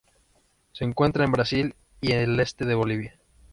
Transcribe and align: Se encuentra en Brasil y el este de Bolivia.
Se 0.71 0.83
encuentra 0.83 1.25
en 1.25 1.31
Brasil 1.31 1.75
y 2.01 2.13
el 2.13 2.39
este 2.39 2.65
de 2.65 2.73
Bolivia. 2.73 3.19